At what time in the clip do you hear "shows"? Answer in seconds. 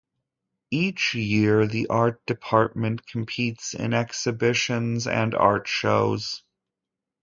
5.67-6.41